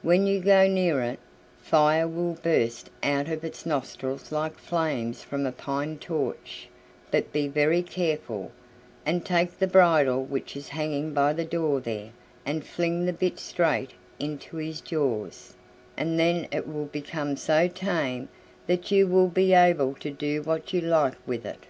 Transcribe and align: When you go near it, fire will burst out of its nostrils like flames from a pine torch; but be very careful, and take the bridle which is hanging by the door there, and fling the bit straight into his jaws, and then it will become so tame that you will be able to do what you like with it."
When 0.00 0.26
you 0.26 0.40
go 0.40 0.66
near 0.66 1.02
it, 1.02 1.18
fire 1.58 2.08
will 2.08 2.32
burst 2.42 2.88
out 3.02 3.28
of 3.28 3.44
its 3.44 3.66
nostrils 3.66 4.32
like 4.32 4.56
flames 4.56 5.22
from 5.22 5.44
a 5.44 5.52
pine 5.52 5.98
torch; 5.98 6.68
but 7.10 7.32
be 7.34 7.48
very 7.48 7.82
careful, 7.82 8.50
and 9.04 9.26
take 9.26 9.58
the 9.58 9.66
bridle 9.66 10.24
which 10.24 10.56
is 10.56 10.70
hanging 10.70 11.12
by 11.12 11.34
the 11.34 11.44
door 11.44 11.80
there, 11.80 12.12
and 12.46 12.64
fling 12.64 13.04
the 13.04 13.12
bit 13.12 13.38
straight 13.38 13.90
into 14.18 14.56
his 14.56 14.80
jaws, 14.80 15.52
and 15.98 16.18
then 16.18 16.48
it 16.50 16.66
will 16.66 16.86
become 16.86 17.36
so 17.36 17.68
tame 17.68 18.30
that 18.66 18.90
you 18.90 19.06
will 19.06 19.28
be 19.28 19.52
able 19.52 19.92
to 19.96 20.10
do 20.10 20.40
what 20.40 20.72
you 20.72 20.80
like 20.80 21.18
with 21.26 21.44
it." 21.44 21.64